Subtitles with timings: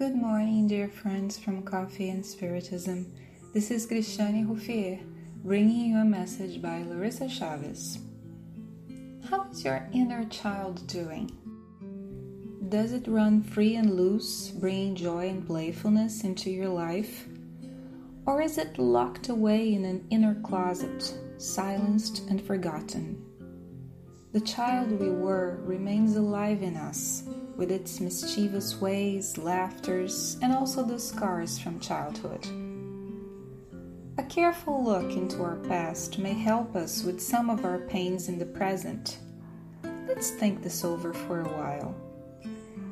[0.00, 3.12] Good morning, dear friends from Coffee and Spiritism.
[3.52, 4.98] This is Cristiane Ruffier,
[5.44, 7.98] bringing you a message by Larissa Chavez.
[9.28, 11.30] How is your inner child doing?
[12.70, 17.26] Does it run free and loose, bringing joy and playfulness into your life?
[18.24, 23.22] Or is it locked away in an inner closet, silenced and forgotten?
[24.32, 27.24] The child we were remains alive in us
[27.60, 32.46] with its mischievous ways, laughters, and also the scars from childhood.
[34.16, 38.38] A careful look into our past may help us with some of our pains in
[38.38, 39.18] the present.
[40.08, 41.94] Let's think this over for a while.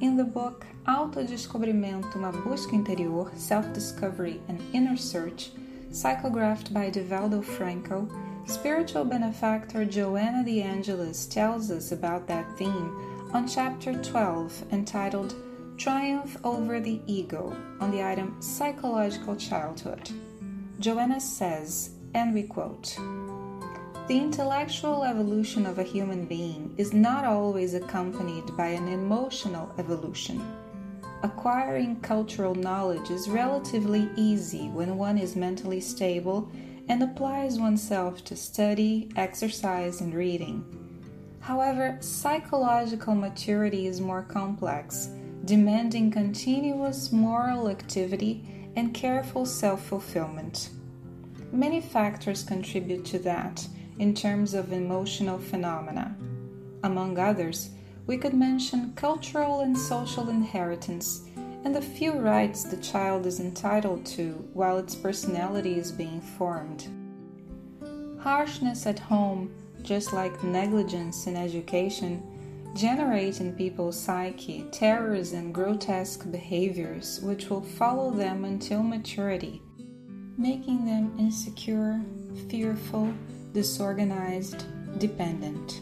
[0.00, 5.52] In the book Autodescobrimento, uma busca interior, self-discovery and inner search,
[5.90, 8.06] psychographed by Divaldo Franco,
[8.44, 15.36] spiritual benefactor Joanna de Angelis tells us about that theme on chapter 12 entitled
[15.76, 20.10] Triumph Over the Ego on the item Psychological Childhood.
[20.80, 22.96] Joanna says, and we quote,
[24.08, 30.44] the intellectual evolution of a human being is not always accompanied by an emotional evolution.
[31.22, 36.50] Acquiring cultural knowledge is relatively easy when one is mentally stable
[36.88, 40.79] and applies oneself to study, exercise, and reading.
[41.40, 45.10] However, psychological maturity is more complex,
[45.44, 50.70] demanding continuous moral activity and careful self fulfillment.
[51.52, 53.66] Many factors contribute to that
[53.98, 56.16] in terms of emotional phenomena.
[56.84, 57.70] Among others,
[58.06, 61.22] we could mention cultural and social inheritance
[61.64, 66.86] and the few rights the child is entitled to while its personality is being formed.
[68.18, 69.50] Harshness at home
[69.82, 72.22] just like negligence in education,
[72.74, 79.60] generate in people's psyche terrors and grotesque behaviors which will follow them until maturity,
[80.38, 82.00] making them insecure,
[82.48, 83.12] fearful,
[83.52, 84.64] disorganized,
[84.98, 85.80] dependent.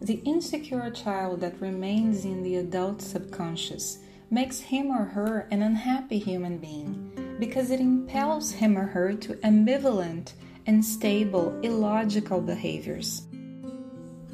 [0.00, 4.00] The insecure child that remains in the adult subconscious
[4.30, 9.34] makes him or her an unhappy human being because it impels him or her to
[9.36, 10.32] ambivalent
[10.66, 13.22] unstable, illogical behaviors.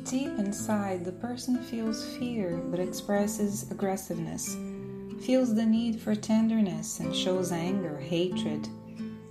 [0.04, 4.56] Deep inside, the person feels fear but expresses aggressiveness,
[5.20, 8.68] feels the need for tenderness and shows anger, hatred,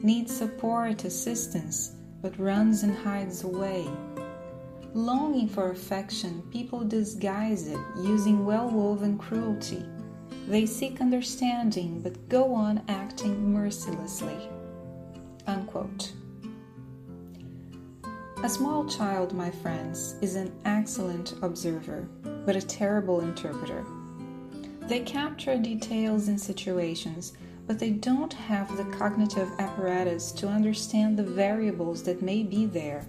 [0.01, 3.87] needs support, assistance, but runs and hides away.
[4.93, 9.83] Longing for affection, people disguise it using well woven cruelty.
[10.47, 14.49] They seek understanding but go on acting mercilessly.
[15.45, 16.11] Unquote.
[18.41, 22.07] A small child, my friends, is an excellent observer,
[22.45, 23.83] but a terrible interpreter.
[24.87, 27.33] They capture details and situations,
[27.67, 33.05] but they don't have the cognitive apparatus to understand the variables that may be there.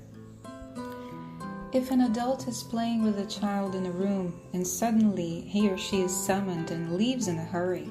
[1.73, 5.79] If an adult is playing with a child in a room and suddenly he or
[5.79, 7.89] she is summoned and leaves in a hurry,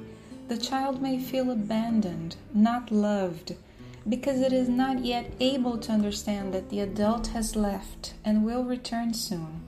[0.49, 3.55] the child may feel abandoned, not loved,
[4.07, 8.63] because it is not yet able to understand that the adult has left and will
[8.63, 9.61] return soon.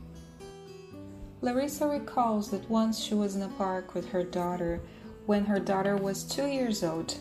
[1.42, 4.80] Larissa recalls that once she was in a park with her daughter
[5.26, 7.16] when her daughter was two years old.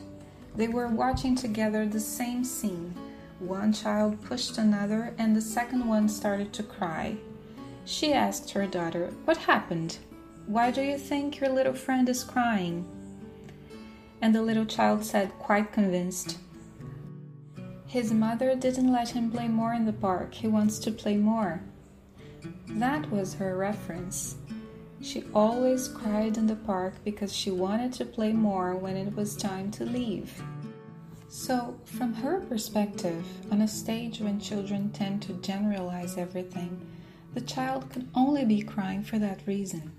[0.56, 2.94] They were watching together the same scene.
[3.38, 7.16] One child pushed another, and the second one started to cry.
[7.84, 9.98] She asked her daughter, What happened?
[10.46, 12.84] Why do you think your little friend is crying?
[14.20, 16.38] And the little child said, quite convinced,
[17.90, 20.32] his mother didn't let him play more in the park.
[20.32, 21.60] He wants to play more.
[22.68, 24.36] That was her reference.
[25.02, 29.34] She always cried in the park because she wanted to play more when it was
[29.34, 30.40] time to leave.
[31.28, 36.86] So, from her perspective, on a stage when children tend to generalize everything,
[37.34, 39.90] the child could only be crying for that reason.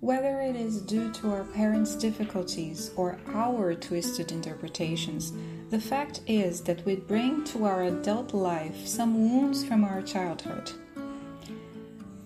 [0.00, 5.34] Whether it is due to our parents' difficulties or our twisted interpretations,
[5.68, 10.72] the fact is that we bring to our adult life some wounds from our childhood.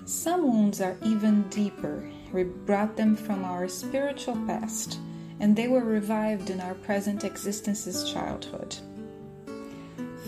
[0.05, 2.09] Some wounds are even deeper.
[2.33, 5.01] We brought them from our spiritual past,
[5.41, 8.77] and they were revived in our present existence's childhood.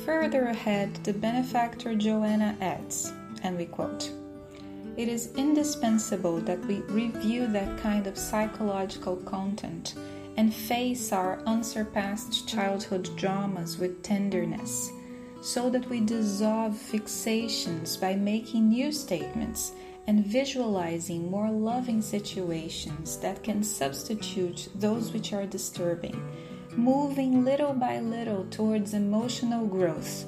[0.05, 3.13] Further ahead, the benefactor Joanna adds,
[3.45, 4.11] and we quote,
[4.97, 9.95] it is indispensable that we review that kind of psychological content
[10.37, 14.91] and face our unsurpassed childhood dramas with tenderness,
[15.41, 19.73] so that we dissolve fixations by making new statements
[20.07, 26.23] and visualizing more loving situations that can substitute those which are disturbing,
[26.77, 30.27] moving little by little towards emotional growth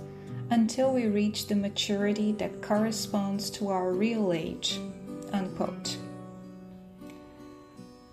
[0.50, 4.80] until we reach the maturity that corresponds to our real age.
[5.32, 5.96] Unquote.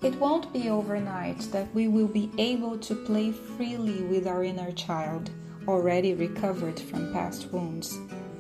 [0.01, 4.71] It won't be overnight that we will be able to play freely with our inner
[4.73, 5.31] child,
[5.67, 7.97] already recovered from past wounds,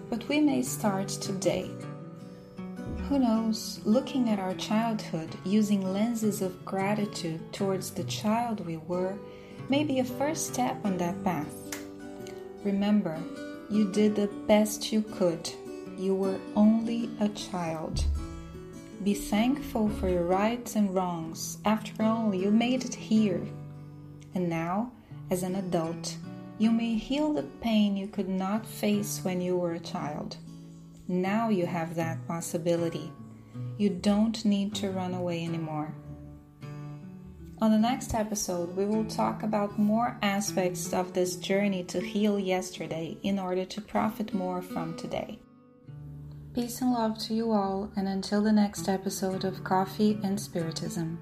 [0.09, 1.71] but we may start today.
[3.09, 9.15] Who knows, looking at our childhood using lenses of gratitude towards the child we were
[9.69, 11.53] may be a first step on that path.
[12.63, 13.17] Remember,
[13.69, 15.49] you did the best you could.
[15.97, 18.03] You were only a child.
[19.03, 21.57] Be thankful for your rights and wrongs.
[21.65, 23.45] After all, you made it here.
[24.33, 24.91] And now,
[25.29, 26.15] as an adult,
[26.57, 30.37] you may heal the pain you could not face when you were a child.
[31.07, 33.11] Now you have that possibility.
[33.77, 35.93] You don't need to run away anymore.
[37.61, 42.37] On the next episode, we will talk about more aspects of this journey to heal
[42.37, 45.39] yesterday in order to profit more from today.
[46.53, 51.17] Peace and love to you all, and until the next episode of Coffee and Spiritism.